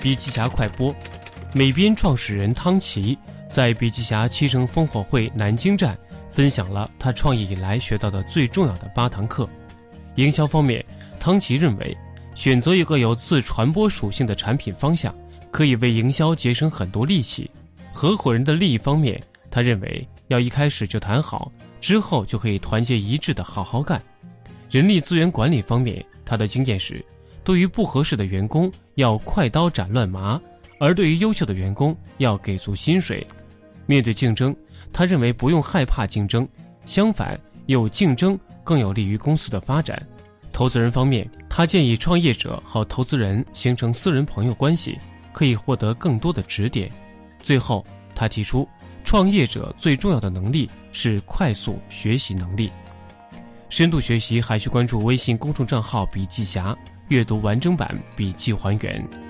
[0.00, 0.94] 笔记侠快播，
[1.52, 3.16] 美编创始人汤奇
[3.50, 5.96] 在笔记侠七城烽火会南京站
[6.30, 9.46] 分享了他创业以来学到的最重要的八堂课。
[10.14, 10.82] 营销方面，
[11.20, 11.94] 汤奇认为，
[12.34, 15.14] 选择一个有自传播属性的产品方向，
[15.50, 17.50] 可以为营销节省很多力气。
[17.92, 19.20] 合伙人的利益方面，
[19.50, 24.02] 他认为要一开始就谈好，之后就可以团结一致的好好干。
[24.70, 27.04] 人力资源管理方面，他的经验是，
[27.42, 30.40] 对于不合适的员工要快刀斩乱麻，
[30.78, 33.26] 而对于优秀的员工要给足薪水。
[33.86, 34.54] 面对竞争，
[34.92, 36.46] 他认为不用害怕竞争，
[36.84, 40.00] 相反，有竞争更有利于公司的发展。
[40.52, 44.98] 投资人方面，他建议创业者和投资人形成私人朋友关系，
[45.32, 46.90] 可以获得更多的指点。
[47.42, 48.68] 最后，他提出，
[49.02, 52.70] 创业者最重要的能力是快速学习能力。
[53.70, 59.29] 深度学习还需关注微信公众账号“笔记侠”，阅读完整版笔记还原。